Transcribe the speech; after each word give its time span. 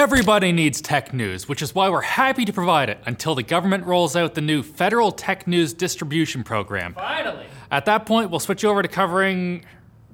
Everybody 0.00 0.50
needs 0.50 0.80
tech 0.80 1.12
news, 1.12 1.46
which 1.46 1.60
is 1.60 1.74
why 1.74 1.90
we're 1.90 2.00
happy 2.00 2.46
to 2.46 2.54
provide 2.54 2.88
it 2.88 3.00
until 3.04 3.34
the 3.34 3.42
government 3.42 3.84
rolls 3.84 4.16
out 4.16 4.34
the 4.34 4.40
new 4.40 4.62
federal 4.62 5.12
tech 5.12 5.46
news 5.46 5.74
distribution 5.74 6.42
program. 6.42 6.94
Finally. 6.94 7.44
At 7.70 7.84
that 7.84 8.06
point, 8.06 8.30
we'll 8.30 8.40
switch 8.40 8.64
over 8.64 8.80
to 8.80 8.88
covering 8.88 9.62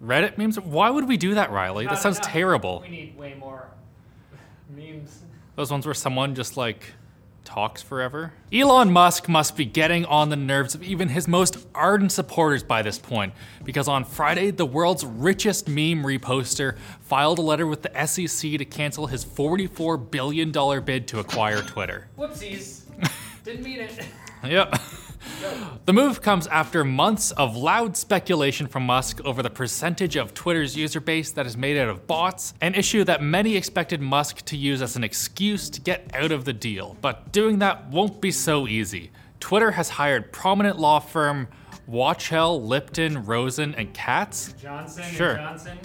Reddit 0.02 0.38
memes. 0.38 0.58
Why 0.58 0.90
would 0.90 1.06
we 1.06 1.16
do 1.16 1.34
that, 1.34 1.52
Riley? 1.52 1.86
That 1.86 2.00
sounds 2.00 2.18
terrible. 2.18 2.80
We 2.82 2.88
need 2.88 3.16
way 3.16 3.34
more 3.34 3.68
memes. 4.76 5.22
Those 5.54 5.70
ones 5.70 5.86
where 5.86 5.94
someone 5.94 6.34
just 6.34 6.56
like 6.56 6.92
talks 7.46 7.80
forever. 7.80 8.32
Elon 8.52 8.92
Musk 8.92 9.28
must 9.28 9.56
be 9.56 9.64
getting 9.64 10.04
on 10.04 10.28
the 10.28 10.36
nerves 10.36 10.74
of 10.74 10.82
even 10.82 11.08
his 11.08 11.26
most 11.26 11.66
ardent 11.74 12.12
supporters 12.12 12.62
by 12.62 12.82
this 12.82 12.98
point, 12.98 13.32
because 13.64 13.88
on 13.88 14.04
Friday, 14.04 14.50
the 14.50 14.66
world's 14.66 15.06
richest 15.06 15.68
meme 15.68 16.04
reposter 16.04 16.76
filed 17.00 17.38
a 17.38 17.42
letter 17.42 17.66
with 17.66 17.82
the 17.82 18.06
SEC 18.06 18.58
to 18.58 18.64
cancel 18.64 19.06
his 19.06 19.24
$44 19.24 20.10
billion 20.10 20.52
bid 20.84 21.08
to 21.08 21.20
acquire 21.20 21.62
Twitter. 21.62 22.08
Whoopsies. 22.18 22.82
Didn't 23.44 23.64
mean 23.64 23.80
it. 23.80 24.04
Yep. 24.44 24.74
The 25.84 25.92
move 25.92 26.20
comes 26.22 26.46
after 26.46 26.82
months 26.84 27.30
of 27.32 27.56
loud 27.56 27.96
speculation 27.96 28.66
from 28.66 28.84
Musk 28.84 29.20
over 29.24 29.42
the 29.42 29.50
percentage 29.50 30.16
of 30.16 30.34
Twitter's 30.34 30.76
user 30.76 31.00
base 31.00 31.30
that 31.32 31.46
is 31.46 31.56
made 31.56 31.76
out 31.78 31.88
of 31.88 32.06
bots, 32.06 32.54
an 32.60 32.74
issue 32.74 33.04
that 33.04 33.22
many 33.22 33.56
expected 33.56 34.00
Musk 34.00 34.44
to 34.46 34.56
use 34.56 34.82
as 34.82 34.96
an 34.96 35.04
excuse 35.04 35.68
to 35.70 35.80
get 35.80 36.10
out 36.14 36.32
of 36.32 36.44
the 36.44 36.52
deal. 36.52 36.96
But 37.00 37.32
doing 37.32 37.58
that 37.60 37.88
won't 37.88 38.20
be 38.20 38.30
so 38.30 38.66
easy. 38.66 39.10
Twitter 39.38 39.70
has 39.72 39.90
hired 39.90 40.32
prominent 40.32 40.78
law 40.78 40.98
firm 41.00 41.48
Wachtell, 41.88 42.66
Lipton, 42.66 43.24
Rosen, 43.24 43.74
and 43.76 43.94
Katz 43.94 44.54
Johnson 44.60 45.04
Sure. 45.04 45.32
and 45.32 45.40
Johnson. 45.40 45.78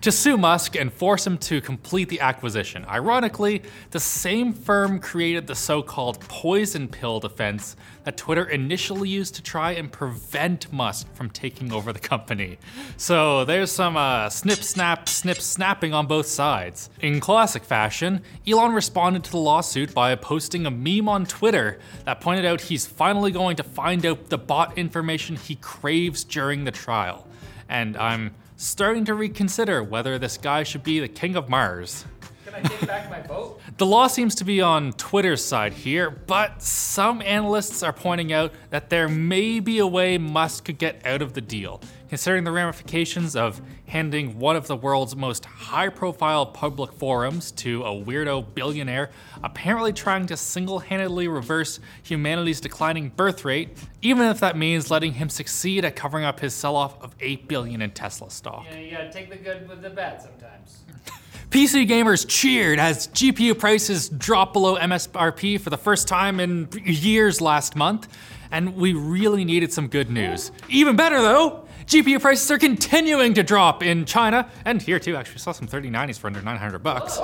To 0.00 0.12
sue 0.12 0.36
Musk 0.36 0.76
and 0.76 0.92
force 0.92 1.26
him 1.26 1.38
to 1.38 1.60
complete 1.60 2.08
the 2.08 2.20
acquisition. 2.20 2.84
Ironically, 2.84 3.62
the 3.90 4.00
same 4.00 4.52
firm 4.52 5.00
created 5.00 5.46
the 5.46 5.54
so 5.54 5.82
called 5.82 6.20
poison 6.20 6.88
pill 6.88 7.20
defense 7.20 7.76
that 8.04 8.16
Twitter 8.16 8.44
initially 8.44 9.08
used 9.08 9.34
to 9.34 9.42
try 9.42 9.72
and 9.72 9.92
prevent 9.92 10.72
Musk 10.72 11.12
from 11.14 11.30
taking 11.30 11.72
over 11.72 11.92
the 11.92 11.98
company. 11.98 12.58
So 12.96 13.44
there's 13.44 13.70
some 13.70 13.96
uh, 13.96 14.30
snip, 14.30 14.62
snap, 14.62 15.08
snip, 15.08 15.40
snapping 15.40 15.92
on 15.92 16.06
both 16.06 16.26
sides. 16.26 16.90
In 17.00 17.20
classic 17.20 17.64
fashion, 17.64 18.22
Elon 18.46 18.72
responded 18.72 19.24
to 19.24 19.30
the 19.30 19.38
lawsuit 19.38 19.92
by 19.94 20.14
posting 20.14 20.64
a 20.64 20.70
meme 20.70 21.08
on 21.08 21.26
Twitter 21.26 21.78
that 22.04 22.20
pointed 22.20 22.44
out 22.44 22.62
he's 22.62 22.86
finally 22.86 23.30
going 23.30 23.56
to 23.56 23.62
find 23.62 24.06
out 24.06 24.28
the 24.28 24.38
bot 24.38 24.78
information 24.78 25.36
he 25.36 25.56
craves 25.56 26.24
during 26.24 26.64
the 26.64 26.70
trial. 26.70 27.26
And 27.68 27.96
I'm 27.96 28.34
starting 28.58 29.04
to 29.04 29.14
reconsider 29.14 29.84
whether 29.84 30.18
this 30.18 30.36
guy 30.36 30.64
should 30.64 30.82
be 30.82 30.98
the 30.98 31.06
king 31.06 31.36
of 31.36 31.48
Mars. 31.48 32.04
Can 32.44 32.56
I 32.56 32.60
take 32.60 32.88
back 32.88 33.08
my 33.08 33.22
vote? 33.22 33.60
The 33.78 33.86
law 33.86 34.08
seems 34.08 34.34
to 34.36 34.44
be 34.44 34.60
on 34.60 34.92
Twitter's 34.94 35.44
side 35.44 35.72
here, 35.72 36.10
but 36.10 36.60
some 36.60 37.22
analysts 37.22 37.84
are 37.84 37.92
pointing 37.92 38.32
out 38.32 38.52
that 38.70 38.90
there 38.90 39.08
may 39.08 39.60
be 39.60 39.78
a 39.78 39.86
way 39.86 40.18
Musk 40.18 40.64
could 40.64 40.78
get 40.78 41.06
out 41.06 41.22
of 41.22 41.34
the 41.34 41.40
deal, 41.40 41.80
considering 42.08 42.42
the 42.42 42.50
ramifications 42.50 43.36
of 43.36 43.60
handing 43.86 44.40
one 44.40 44.56
of 44.56 44.66
the 44.66 44.74
world's 44.74 45.14
most 45.14 45.44
high 45.68 45.90
profile 45.90 46.46
public 46.46 46.90
forums 46.92 47.50
to 47.52 47.82
a 47.82 47.90
weirdo 47.90 48.42
billionaire 48.54 49.10
apparently 49.44 49.92
trying 49.92 50.24
to 50.24 50.34
single 50.34 50.78
handedly 50.78 51.28
reverse 51.28 51.78
humanity's 52.02 52.58
declining 52.58 53.10
birth 53.10 53.44
rate, 53.44 53.76
even 54.00 54.26
if 54.28 54.40
that 54.40 54.56
means 54.56 54.90
letting 54.90 55.12
him 55.12 55.28
succeed 55.28 55.84
at 55.84 55.94
covering 55.94 56.24
up 56.24 56.40
his 56.40 56.54
sell 56.54 56.74
off 56.74 56.98
of 57.02 57.14
8 57.20 57.46
billion 57.48 57.82
in 57.82 57.90
Tesla 57.90 58.30
stock. 58.30 58.64
You, 58.70 58.76
know, 58.76 58.80
you 58.80 58.90
gotta 58.92 59.12
take 59.12 59.28
the 59.28 59.36
good 59.36 59.68
with 59.68 59.82
the 59.82 59.90
bad 59.90 60.22
sometimes. 60.22 60.84
PC 61.50 61.88
gamers 61.88 62.26
cheered 62.28 62.78
as 62.78 63.08
GPU 63.08 63.58
prices 63.58 64.10
dropped 64.10 64.52
below 64.52 64.76
MSRP 64.76 65.58
for 65.58 65.70
the 65.70 65.78
first 65.78 66.06
time 66.06 66.40
in 66.40 66.68
years 66.84 67.40
last 67.40 67.74
month, 67.74 68.06
and 68.50 68.76
we 68.76 68.92
really 68.92 69.46
needed 69.46 69.72
some 69.72 69.88
good 69.88 70.10
news. 70.10 70.52
Even 70.68 70.94
better 70.94 71.22
though, 71.22 71.66
GPU 71.86 72.20
prices 72.20 72.50
are 72.50 72.58
continuing 72.58 73.32
to 73.32 73.42
drop 73.42 73.82
in 73.82 74.04
China, 74.04 74.50
and 74.66 74.82
here 74.82 74.98
too, 74.98 75.16
actually 75.16 75.38
saw 75.38 75.52
some 75.52 75.66
3090s 75.66 76.18
for 76.18 76.26
under 76.26 76.42
900 76.42 76.80
bucks. 76.82 77.18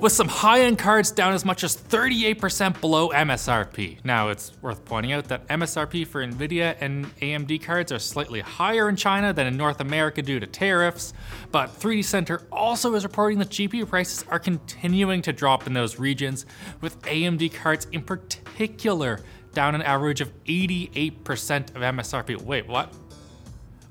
With 0.00 0.12
some 0.12 0.28
high-end 0.28 0.78
cards 0.78 1.10
down 1.10 1.34
as 1.34 1.44
much 1.44 1.62
as 1.62 1.76
38% 1.76 2.80
below 2.80 3.10
MSRP. 3.10 4.02
Now, 4.02 4.30
it's 4.30 4.52
worth 4.62 4.82
pointing 4.86 5.12
out 5.12 5.24
that 5.24 5.46
MSRP 5.48 6.06
for 6.06 6.26
Nvidia 6.26 6.74
and 6.80 7.04
AMD 7.18 7.62
cards 7.62 7.92
are 7.92 7.98
slightly 7.98 8.40
higher 8.40 8.88
in 8.88 8.96
China 8.96 9.34
than 9.34 9.46
in 9.46 9.58
North 9.58 9.78
America 9.82 10.22
due 10.22 10.40
to 10.40 10.46
tariffs, 10.46 11.12
but 11.52 11.78
3D 11.78 12.02
Center 12.02 12.40
also 12.50 12.94
is 12.94 13.04
reporting 13.04 13.38
that 13.40 13.50
GPU 13.50 13.86
prices 13.86 14.24
are 14.30 14.38
continuing 14.38 15.20
to 15.20 15.34
drop 15.34 15.66
in 15.66 15.74
those 15.74 15.98
regions, 15.98 16.46
with 16.80 16.98
AMD 17.02 17.52
cards 17.52 17.86
in 17.92 18.00
particular 18.00 19.20
down 19.52 19.74
an 19.74 19.82
average 19.82 20.22
of 20.22 20.32
88% 20.44 21.76
of 21.76 21.82
MSRP. 21.82 22.40
Wait, 22.40 22.66
what? 22.66 22.94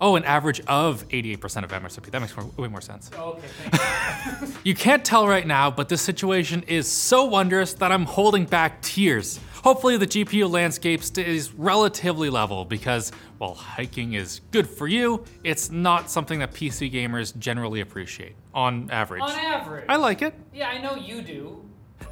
Oh, 0.02 0.16
an 0.16 0.24
average 0.24 0.62
of 0.62 1.08
88% 1.10 1.64
of 1.64 1.72
MSRP. 1.72 2.10
That 2.12 2.22
makes 2.22 2.36
more, 2.36 2.46
way 2.58 2.68
more 2.70 2.80
sense. 2.82 3.12
Oh, 3.18 3.32
okay, 3.32 3.48
thank 3.70 4.42
you. 4.42 4.56
You 4.64 4.76
can't 4.76 5.04
tell 5.04 5.28
right 5.28 5.46
now, 5.48 5.72
but 5.72 5.90
this 5.90 6.02
situation 6.02 6.64
is 6.68 6.88
so 6.88 7.26
wondrous 7.26 7.74
that 7.76 7.92
I'm 7.92 8.06
holding 8.06 8.46
back 8.46 8.82
tears. 8.82 9.40
Hopefully, 9.64 9.98
the 9.98 10.08
GPU 10.08 10.50
landscape 10.50 11.04
stays 11.04 11.54
relatively 11.54 12.30
level 12.30 12.64
because 12.66 13.12
while 13.40 13.54
hiking 13.56 14.14
is 14.14 14.42
good 14.52 14.68
for 14.70 14.88
you, 14.88 15.26
it's 15.44 15.70
not 15.70 16.10
something 16.10 16.40
that 16.40 16.54
PC 16.54 16.92
gamers 16.92 17.38
generally 17.38 17.82
appreciate 17.82 18.36
on 18.54 18.90
average. 18.92 19.22
On 19.22 19.32
average. 19.32 19.86
I 19.90 19.98
like 19.98 20.22
it. 20.22 20.34
Yeah, 20.54 20.70
I 20.70 20.78
know 20.78 20.96
you 20.96 21.22
do. 21.22 21.66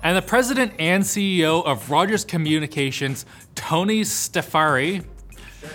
And 0.04 0.18
the 0.18 0.22
president 0.22 0.74
and 0.80 1.04
CEO 1.04 1.66
of 1.66 1.90
Rogers 1.90 2.26
Communications, 2.26 3.26
Tony 3.56 4.02
Staffieri, 4.02 5.06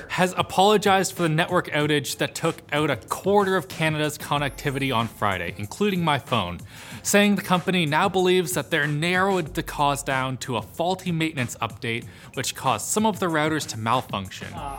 has 0.09 0.34
apologized 0.37 1.15
for 1.15 1.22
the 1.22 1.28
network 1.28 1.69
outage 1.70 2.19
that 2.19 2.34
took 2.34 2.62
out 2.72 2.91
a 2.91 2.97
quarter 2.97 3.56
of 3.56 3.69
Canada's 3.69 4.19
connectivity 4.19 4.94
on 4.94 5.09
Friday, 5.09 5.54
including 5.59 6.04
my 6.04 6.19
phone, 6.19 6.60
saying 7.03 7.37
the 7.37 7.43
company 7.43 7.87
now 7.87 8.09
believes 8.09 8.53
that 8.53 8.70
they're 8.70 8.87
narrowed 8.87 9.54
the 9.54 9.62
cause 9.62 10.03
down 10.03 10.37
to 10.38 10.56
a 10.56 10.62
faulty 10.62 11.12
maintenance 11.12 11.56
update, 11.60 12.04
which 12.34 12.54
caused 12.54 12.87
some 12.87 13.06
of 13.06 13.19
the 13.19 13.26
routers 13.26 13.66
to 13.66 13.78
malfunction. 13.78 14.48
Uh. 14.54 14.78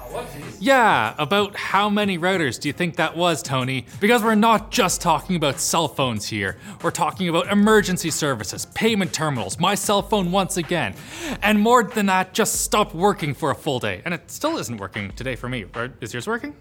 Yeah, 0.59 1.16
about 1.18 1.56
how 1.56 1.90
many 1.90 2.18
routers 2.18 2.59
do 2.59 2.70
you 2.70 2.74
think 2.74 2.96
that 2.96 3.18
was, 3.18 3.41
Tony? 3.41 3.85
Because 4.00 4.24
we're 4.24 4.35
not 4.35 4.72
just 4.72 5.02
talking 5.02 5.35
about 5.35 5.59
cell 5.59 5.88
phones 5.88 6.28
here. 6.28 6.58
We're 6.81 6.91
talking 6.91 7.28
about 7.30 7.52
emergency 7.52 8.12
services, 8.12 8.66
payment 8.68 9.14
terminals, 9.14 9.59
my 9.59 9.75
cell 9.75 10.02
phone 10.02 10.31
once 10.31 10.58
again. 10.58 10.96
And 11.41 11.59
more 11.59 11.84
than 11.84 12.06
that, 12.08 12.34
just 12.34 12.62
stopped 12.62 12.94
working 12.96 13.34
for 13.34 13.52
a 13.52 13.56
full 13.56 13.80
day. 13.80 14.02
And 14.06 14.14
it 14.14 14.31
still 14.31 14.58
isn't 14.58 14.78
working 14.78 14.92
today 14.93 15.35
for 15.35 15.49
me. 15.49 15.65
Is 16.01 16.13
yours 16.13 16.27
working? 16.27 16.55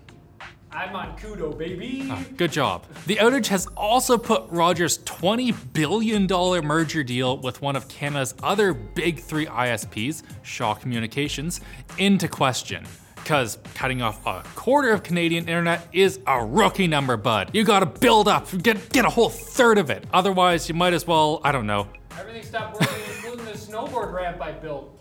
I'm 0.70 0.96
on 0.96 1.18
Koodo, 1.18 1.56
baby. 1.56 2.08
Ah, 2.10 2.24
good 2.38 2.50
job. 2.50 2.86
The 3.06 3.16
outage 3.16 3.48
has 3.48 3.66
also 3.76 4.16
put 4.16 4.44
Rogers' 4.48 4.98
$20 5.00 5.54
billion 5.74 6.26
merger 6.66 7.04
deal 7.04 7.36
with 7.38 7.60
one 7.60 7.76
of 7.76 7.88
Canada's 7.88 8.34
other 8.42 8.72
big 8.72 9.20
three 9.20 9.44
ISPs, 9.46 10.22
Shaw 10.42 10.72
Communications, 10.72 11.60
into 11.98 12.26
question. 12.26 12.86
Because 13.16 13.58
cutting 13.74 14.00
off 14.00 14.26
a 14.26 14.42
quarter 14.54 14.90
of 14.92 15.02
Canadian 15.02 15.46
internet 15.46 15.86
is 15.92 16.18
a 16.26 16.42
rookie 16.44 16.88
number, 16.88 17.18
bud. 17.18 17.50
You 17.52 17.64
gotta 17.64 17.86
build 17.86 18.26
up, 18.26 18.48
get, 18.62 18.88
get 18.90 19.04
a 19.04 19.10
whole 19.10 19.28
third 19.28 19.76
of 19.76 19.90
it. 19.90 20.04
Otherwise, 20.12 20.68
you 20.70 20.74
might 20.74 20.94
as 20.94 21.06
well, 21.06 21.40
I 21.44 21.52
don't 21.52 21.66
know. 21.66 21.86
Everything 22.18 22.42
stopped 22.42 22.80
working, 22.80 22.98
including 23.14 23.44
the 23.44 23.52
snowboard 23.52 24.12
ramp 24.12 24.40
I 24.40 24.52
built. 24.52 24.91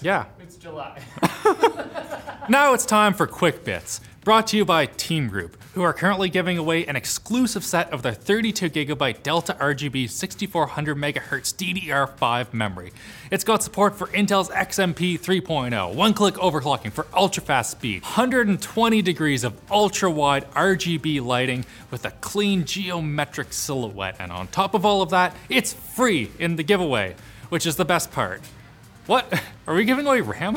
Yeah. 0.00 0.26
It's 0.40 0.56
July. 0.56 1.00
Now 2.48 2.74
it's 2.74 2.86
time 2.86 3.12
for 3.12 3.26
Quick 3.26 3.64
Bits, 3.64 4.00
brought 4.22 4.46
to 4.48 4.56
you 4.56 4.64
by 4.64 4.86
Team 4.86 5.26
Group, 5.28 5.60
who 5.74 5.82
are 5.82 5.92
currently 5.92 6.28
giving 6.28 6.56
away 6.56 6.86
an 6.86 6.94
exclusive 6.94 7.64
set 7.64 7.92
of 7.92 8.02
their 8.02 8.12
32 8.14 8.70
gigabyte 8.70 9.24
Delta 9.24 9.54
RGB 9.54 10.08
6400 10.08 10.96
megahertz 10.96 11.52
DDR5 11.52 12.54
memory. 12.54 12.92
It's 13.32 13.42
got 13.42 13.64
support 13.64 13.96
for 13.96 14.06
Intel's 14.08 14.48
XMP 14.50 15.18
3.0, 15.18 15.92
one-click 15.96 16.34
overclocking 16.34 16.92
for 16.92 17.08
ultra-fast 17.12 17.72
speed, 17.72 18.02
120 18.02 19.02
degrees 19.02 19.42
of 19.42 19.60
ultra-wide 19.68 20.48
RGB 20.52 21.20
lighting 21.20 21.64
with 21.90 22.04
a 22.04 22.12
clean 22.20 22.64
geometric 22.64 23.52
silhouette, 23.52 24.14
and 24.20 24.30
on 24.30 24.46
top 24.46 24.74
of 24.74 24.86
all 24.86 25.02
of 25.02 25.10
that, 25.10 25.34
it's 25.48 25.72
free 25.72 26.30
in 26.38 26.54
the 26.54 26.62
giveaway, 26.62 27.16
which 27.48 27.66
is 27.66 27.74
the 27.74 27.84
best 27.84 28.12
part. 28.12 28.40
What? 29.06 29.42
Are 29.66 29.74
we 29.74 29.84
giving 29.84 30.06
away 30.06 30.20
RAM? 30.20 30.54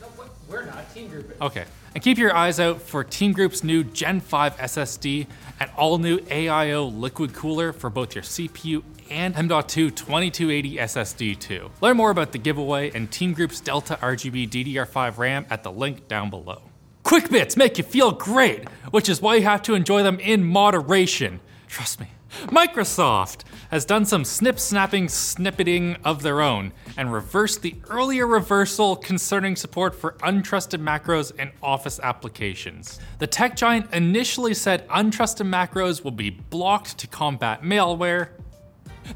no. 0.00 0.06
We're 0.48 0.64
not. 0.64 0.92
Team 0.94 1.08
group. 1.08 1.36
Okay. 1.40 1.64
And 1.94 2.02
keep 2.02 2.16
your 2.16 2.34
eyes 2.34 2.58
out 2.58 2.80
for 2.80 3.04
Team 3.04 3.32
Group's 3.32 3.62
new 3.62 3.84
Gen 3.84 4.20
5 4.20 4.56
SSD 4.56 5.26
and 5.60 5.70
all 5.76 5.98
new 5.98 6.18
AIO 6.20 6.98
liquid 6.98 7.34
cooler 7.34 7.72
for 7.72 7.90
both 7.90 8.14
your 8.14 8.24
CPU 8.24 8.82
and 9.10 9.36
M.2 9.36 9.94
2280 9.94 10.76
SSD 10.76 11.38
too. 11.38 11.70
Learn 11.82 11.98
more 11.98 12.10
about 12.10 12.32
the 12.32 12.38
giveaway 12.38 12.90
and 12.92 13.10
Team 13.10 13.34
Group's 13.34 13.60
Delta 13.60 13.98
RGB 14.00 14.48
DDR5 14.48 15.18
RAM 15.18 15.46
at 15.50 15.62
the 15.62 15.70
link 15.70 16.08
down 16.08 16.30
below. 16.30 16.62
Quick 17.02 17.28
bits 17.28 17.56
make 17.56 17.76
you 17.76 17.84
feel 17.84 18.12
great, 18.12 18.68
which 18.90 19.08
is 19.10 19.20
why 19.20 19.34
you 19.34 19.42
have 19.42 19.62
to 19.62 19.74
enjoy 19.74 20.02
them 20.02 20.18
in 20.20 20.42
moderation. 20.44 21.40
Trust 21.68 22.00
me. 22.00 22.06
Microsoft 22.46 23.42
has 23.70 23.84
done 23.84 24.04
some 24.04 24.24
snip 24.24 24.58
snapping 24.58 25.06
snippeting 25.06 25.96
of 26.04 26.22
their 26.22 26.40
own 26.40 26.72
and 26.96 27.12
reversed 27.12 27.62
the 27.62 27.74
earlier 27.88 28.26
reversal 28.26 28.96
concerning 28.96 29.54
support 29.54 29.94
for 29.94 30.12
untrusted 30.20 30.80
macros 30.82 31.34
in 31.38 31.50
Office 31.62 32.00
applications. 32.02 32.98
The 33.18 33.26
tech 33.26 33.54
giant 33.56 33.92
initially 33.92 34.54
said 34.54 34.88
untrusted 34.88 35.46
macros 35.46 36.02
will 36.02 36.10
be 36.10 36.30
blocked 36.30 36.98
to 36.98 37.06
combat 37.06 37.62
malware. 37.62 38.28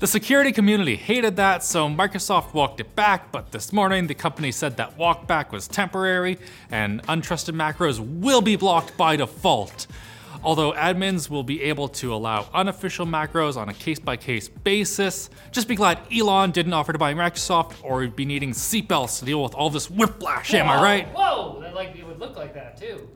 The 0.01 0.07
security 0.07 0.53
community 0.53 0.97
hated 0.97 1.37
that, 1.37 1.63
so 1.63 1.89
Microsoft 1.89 2.53
walked 2.53 2.81
it 2.81 2.95
back, 2.97 3.31
but 3.31 3.53
this 3.53 3.73
morning 3.73 4.09
the 4.09 4.15
company 4.15 4.53
said 4.53 4.77
that 4.77 4.99
walkback 4.99 5.53
was 5.53 5.69
temporary 5.69 6.39
and 6.71 7.03
untrusted 7.05 7.55
macros 7.55 8.01
will 8.01 8.43
be 8.43 8.57
blocked 8.57 8.97
by 8.97 9.17
default 9.17 9.86
although 10.47 10.73
admins 10.75 11.29
will 11.29 11.43
be 11.43 11.61
able 11.61 11.89
to 11.89 12.15
allow 12.15 12.49
unofficial 12.55 13.05
macros 13.05 13.57
on 13.57 13.69
a 13.69 13.75
case 13.75 13.99
by 13.99 14.17
case 14.17 14.49
basis. 14.49 15.29
Just 15.51 15.67
be 15.67 15.75
glad 15.75 15.99
Elon 16.17 16.53
didn't 16.53 16.73
offer 16.73 16.93
to 16.93 16.99
buy 16.99 17.13
Microsoft 17.15 17.75
or 17.83 17.99
we'd 17.99 18.15
be 18.15 18.25
needing 18.25 18.53
seatbelts 18.53 19.19
to 19.19 19.25
deal 19.25 19.43
with 19.43 19.55
all 19.55 19.71
this 19.71 19.91
whiplash, 19.91 20.55
am 20.55 20.69
I 20.69 20.81
right? 20.81 21.09
Whoa, 21.09 21.59
that 21.63 21.75
like 21.75 21.97
it 21.97 22.07
would 22.07 22.21
look 22.21 22.37
like 22.37 22.55
that 22.55 22.81
too. 22.81 23.09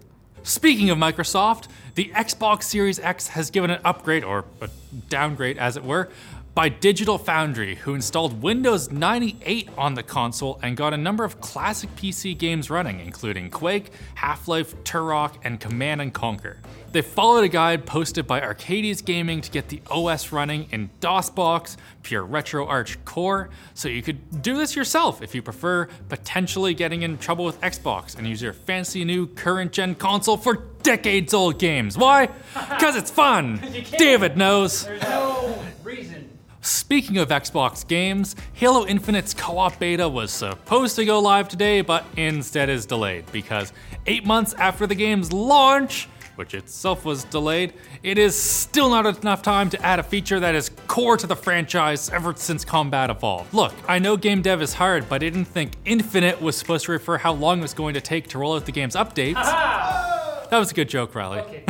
Speaking 0.43 0.91
of 0.91 0.99
Microsoft, 0.99 1.69
the 1.94 2.11
Xbox 2.17 2.65
Series 2.65 2.99
X 2.99 3.29
has 3.29 3.50
given 3.50 3.71
an 3.71 3.81
upgrade, 3.85 4.25
or 4.25 4.44
a 4.61 4.69
downgrade 5.09 5.56
as 5.56 5.77
it 5.77 5.85
were, 5.85 6.09
by 6.55 6.69
Digital 6.69 7.17
Foundry, 7.17 7.76
who 7.76 7.94
installed 7.94 8.43
Windows 8.43 8.91
98 8.91 9.69
on 9.79 9.94
the 9.94 10.02
console 10.02 10.58
and 10.62 10.76
got 10.76 10.93
a 10.93 10.97
number 10.97 11.23
of 11.25 11.41
classic 11.41 11.94
PC 11.94 12.37
games 12.37 12.70
running, 12.70 12.99
including 13.00 13.50
Quake, 13.50 13.93
Half 14.17 14.49
Life, 14.49 14.75
Turok, 14.82 15.35
and 15.44 15.61
Command 15.61 16.00
and 16.00 16.12
Conquer. 16.12 16.58
They 16.91 17.02
followed 17.02 17.44
a 17.44 17.49
guide 17.49 17.87
posted 17.87 18.26
by 18.26 18.41
Arcades 18.41 19.00
Gaming 19.00 19.43
to 19.43 19.50
get 19.50 19.69
the 19.69 19.81
OS 19.88 20.32
running 20.32 20.67
in 20.73 20.91
DOSBox, 21.00 21.76
Pure 22.02 22.26
RetroArch 22.26 22.96
Core, 23.05 23.49
so 23.75 23.88
you 23.88 24.03
could 24.03 24.43
do 24.43 24.56
this 24.56 24.75
yourself 24.75 25.23
if 25.23 25.35
you 25.37 25.43
prefer 25.43 25.87
potentially 26.08 26.75
getting 26.75 27.03
in 27.03 27.17
trouble 27.19 27.44
with 27.44 27.61
Xbox 27.61 28.19
and 28.19 28.26
use 28.26 28.43
your 28.43 28.53
fancy 28.53 29.05
new 29.05 29.29
current 29.29 29.70
gen 29.70 29.94
console 29.94 30.37
for 30.37 30.64
decades 30.82 31.32
old 31.32 31.61
games. 31.61 31.96
Why? 31.96 32.26
Because 32.55 32.96
it's 32.96 33.11
fun! 33.11 33.62
David 33.99 34.37
knows. 34.37 34.85
There's 34.85 35.03
no 35.03 35.62
reason. 35.85 36.30
Speaking 36.62 37.16
of 37.16 37.30
Xbox 37.30 37.88
games, 37.88 38.36
Halo 38.52 38.86
Infinite's 38.86 39.32
co 39.32 39.56
op 39.56 39.78
beta 39.78 40.06
was 40.06 40.30
supposed 40.30 40.94
to 40.96 41.06
go 41.06 41.18
live 41.18 41.48
today, 41.48 41.80
but 41.80 42.04
instead 42.18 42.68
is 42.68 42.84
delayed 42.84 43.24
because 43.32 43.72
eight 44.06 44.26
months 44.26 44.52
after 44.54 44.86
the 44.86 44.94
game's 44.94 45.32
launch, 45.32 46.06
which 46.36 46.52
itself 46.52 47.06
was 47.06 47.24
delayed, 47.24 47.72
it 48.02 48.18
is 48.18 48.34
still 48.34 48.90
not 48.90 49.06
enough 49.22 49.40
time 49.40 49.70
to 49.70 49.82
add 49.82 49.98
a 50.00 50.02
feature 50.02 50.38
that 50.38 50.54
is 50.54 50.70
core 50.86 51.16
to 51.16 51.26
the 51.26 51.36
franchise 51.36 52.10
ever 52.10 52.34
since 52.36 52.62
Combat 52.62 53.08
Evolved. 53.08 53.54
Look, 53.54 53.72
I 53.88 53.98
know 53.98 54.18
game 54.18 54.42
dev 54.42 54.60
is 54.60 54.74
hard, 54.74 55.08
but 55.08 55.16
I 55.16 55.18
didn't 55.18 55.46
think 55.46 55.72
Infinite 55.86 56.42
was 56.42 56.56
supposed 56.56 56.84
to 56.86 56.92
refer 56.92 57.16
how 57.16 57.32
long 57.32 57.60
it 57.60 57.62
was 57.62 57.74
going 57.74 57.94
to 57.94 58.02
take 58.02 58.28
to 58.28 58.38
roll 58.38 58.54
out 58.54 58.66
the 58.66 58.72
game's 58.72 58.96
updates. 58.96 59.34
Ah! 59.36 60.46
That 60.50 60.58
was 60.58 60.70
a 60.72 60.74
good 60.74 60.90
joke, 60.90 61.14
Riley. 61.14 61.38
Okay. 61.38 61.64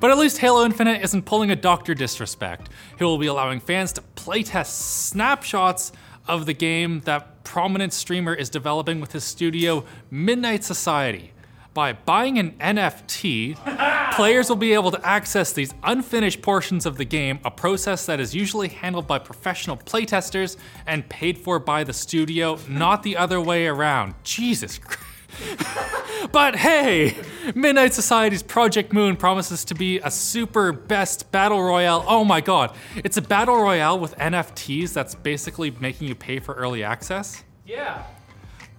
But 0.00 0.10
at 0.10 0.18
least 0.18 0.38
Halo 0.38 0.64
Infinite 0.64 1.02
isn't 1.02 1.24
pulling 1.24 1.50
a 1.50 1.56
Dr. 1.56 1.94
Disrespect. 1.94 2.68
He 2.98 3.04
will 3.04 3.18
be 3.18 3.26
allowing 3.26 3.60
fans 3.60 3.92
to 3.94 4.02
playtest 4.16 4.66
snapshots 4.66 5.92
of 6.26 6.46
the 6.46 6.52
game 6.52 7.00
that 7.00 7.42
prominent 7.44 7.92
streamer 7.92 8.34
is 8.34 8.50
developing 8.50 9.00
with 9.00 9.12
his 9.12 9.24
studio, 9.24 9.84
Midnight 10.10 10.62
Society. 10.62 11.32
By 11.72 11.92
buying 11.92 12.38
an 12.38 12.52
NFT, 12.60 13.56
players 14.14 14.48
will 14.48 14.56
be 14.56 14.74
able 14.74 14.90
to 14.90 15.06
access 15.06 15.52
these 15.52 15.72
unfinished 15.82 16.42
portions 16.42 16.84
of 16.86 16.98
the 16.98 17.04
game, 17.04 17.38
a 17.44 17.50
process 17.50 18.04
that 18.06 18.20
is 18.20 18.34
usually 18.34 18.68
handled 18.68 19.06
by 19.06 19.18
professional 19.18 19.76
playtesters 19.76 20.56
and 20.86 21.08
paid 21.08 21.38
for 21.38 21.58
by 21.58 21.84
the 21.84 21.92
studio, 21.92 22.58
not 22.68 23.02
the 23.02 23.16
other 23.16 23.40
way 23.40 23.66
around. 23.66 24.14
Jesus 24.24 24.78
Christ. 24.78 25.07
But 26.32 26.56
hey, 26.56 27.16
Midnight 27.54 27.94
Society's 27.94 28.42
Project 28.42 28.92
Moon 28.92 29.16
promises 29.16 29.64
to 29.66 29.74
be 29.74 29.98
a 30.00 30.10
super 30.10 30.72
best 30.72 31.30
battle 31.30 31.62
royale. 31.62 32.04
Oh 32.06 32.24
my 32.24 32.40
god, 32.40 32.74
it's 32.96 33.16
a 33.16 33.22
battle 33.22 33.56
royale 33.56 33.98
with 33.98 34.16
NFTs 34.16 34.92
that's 34.92 35.14
basically 35.14 35.70
making 35.70 36.08
you 36.08 36.14
pay 36.14 36.38
for 36.40 36.54
early 36.54 36.82
access. 36.82 37.44
Yeah. 37.64 38.02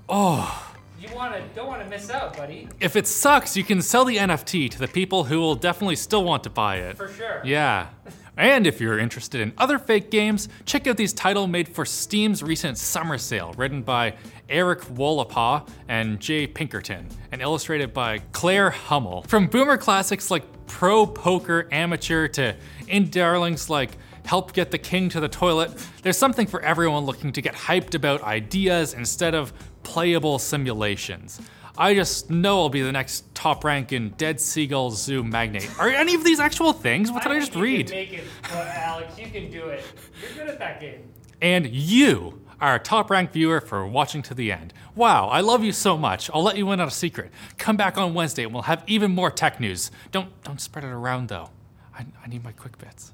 Oh, 0.07 0.69
You 1.00 1.10
wanna 1.16 1.42
don't 1.56 1.68
wanna 1.68 1.86
miss 1.86 2.10
out, 2.10 2.36
buddy. 2.36 2.68
if 2.80 2.96
it 2.96 3.07
sucks, 3.07 3.56
you 3.56 3.63
can 3.63 3.81
sell 3.81 4.04
the 4.06 4.18
NFT 4.18 4.69
to 4.72 4.80
the 4.80 4.88
people 4.88 5.24
who 5.25 5.40
will 5.40 5.56
definitely 5.56 5.96
still 5.96 6.24
want 6.24 6.44
to 6.44 6.50
buy 6.50 6.78
it. 6.78 6.98
For 6.98 7.07
sure. 7.07 7.42
Yeah. 7.46 7.88
And 8.36 8.66
if 8.66 8.80
you're 8.80 8.98
interested 8.98 9.42
in 9.42 9.51
other 9.57 9.78
fake 9.78 10.10
games, 10.12 10.48
check 10.66 10.88
out 10.88 10.96
these 10.96 11.12
titles 11.12 11.50
made 11.50 11.68
for 11.68 11.86
Steam's 11.86 12.42
recent 12.42 12.78
summer 12.78 13.18
sale, 13.18 13.54
written 13.57 13.81
by 13.81 14.16
Eric 14.48 14.80
Wollapaw 14.81 15.68
and 15.90 16.19
Jay 16.22 16.48
Pinkerton, 16.48 17.07
and 17.34 17.42
illustrated 17.42 17.94
by 17.94 18.19
Claire 18.31 18.69
Hummel. 18.69 19.24
From 19.24 19.48
boomer 19.48 19.78
classics 19.78 20.31
like 20.31 20.44
Pro 20.68 21.06
Poker 21.06 21.68
Amateur 21.72 22.28
to 22.30 22.56
indie 22.88 23.12
darlings 23.12 23.69
like 23.69 23.92
Help 24.24 24.54
Get 24.54 24.72
the 24.72 24.78
King 24.78 25.10
to 25.10 25.19
the 25.19 25.28
Toilet, 25.28 25.72
there's 26.04 26.18
something 26.18 26.48
for 26.48 26.62
everyone 26.62 27.04
looking 27.06 27.34
to 27.34 27.42
get 27.42 27.56
hyped 27.56 27.94
about 27.94 28.22
ideas 28.24 28.94
instead 28.94 29.36
of 29.36 29.52
playable 29.84 30.40
simulations. 30.40 31.42
I 31.78 31.94
just 31.96 32.30
know 32.30 32.60
I'll 32.60 32.70
be 32.70 32.81
the 32.81 32.92
next 32.92 33.34
top 33.34 33.64
rank 33.64 33.94
in 33.94 34.10
Dead 34.12 34.42
Seagull 34.42 34.92
Zoo 34.92 35.24
Magnate. 35.24 35.70
Are 35.80 35.90
any 35.90 36.14
of 36.14 36.26
these 36.26 36.40
actual 36.40 36.74
things? 36.74 37.10
What 37.10 37.24
did 37.24 37.31
I, 37.31 37.36
think 37.36 37.46
just 37.46 37.58
read? 37.58 37.90
Make 37.90 38.12
it, 38.12 38.24
well, 38.52 38.68
Alex. 38.68 39.18
You 39.18 39.28
can 39.28 39.50
do 39.50 39.68
it. 39.70 39.84
You're 40.22 40.46
good 40.46 40.54
at 40.54 40.60
that 40.60 40.81
game. 40.81 41.10
And 41.42 41.68
you 41.68 42.42
are 42.60 42.76
a 42.76 42.80
top 42.80 43.10
ranked 43.10 43.34
viewer 43.34 43.62
for 43.62 43.88
watching 43.88 44.22
to 44.24 44.34
the 44.34 44.52
end. 44.52 44.74
Wow, 44.94 45.30
I 45.30 45.40
love 45.40 45.64
you 45.64 45.72
so 45.72 45.98
much. 45.98 46.30
I'll 46.34 46.44
let 46.44 46.58
you 46.58 46.70
in 46.72 46.81
on 46.81 46.90
a 46.90 46.92
secret. 46.92 47.31
Come 47.58 47.78
back 47.78 47.98
on 47.98 48.14
Wednesday 48.14 48.44
and 48.44 48.54
we'll 48.54 48.64
have 48.64 48.84
even 48.86 49.12
more 49.12 49.31
tech 49.31 49.60
news. 49.60 49.92
Don't 50.12 50.30
don't 50.44 50.60
spread 50.60 50.84
it 50.84 50.90
around 50.90 51.30
though. 51.30 51.50
I, 51.98 52.06
I 52.24 52.28
need 52.28 52.44
my 52.44 52.52
quick 52.52 52.78
bits. 52.78 53.14